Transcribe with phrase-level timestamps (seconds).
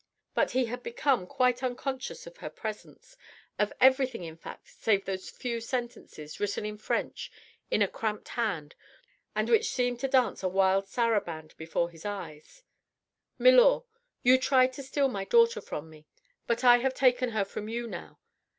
[0.33, 3.15] But he had become quite unconscious of her presence,
[3.59, 7.31] of everything in fact save those few sentences, written in French,
[7.69, 8.73] in a cramped hand,
[9.35, 12.63] and which seemed to dance a wild saraband before his eyes:
[13.37, 13.83] "MILOR,
[14.23, 16.07] "You tried to steal my daughter from me,
[16.47, 18.17] but I have taken her from you now.